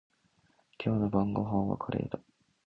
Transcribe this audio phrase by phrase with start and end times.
[0.83, 2.19] 今日の晩ごはんはカレーだ。